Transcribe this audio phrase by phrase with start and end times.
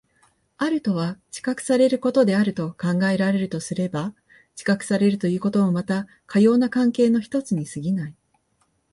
[0.57, 4.15] あるとは知覚されることであると考えられるとすれば、
[4.55, 8.15] 知覚されるということもまたかような関係の一つに過ぎない。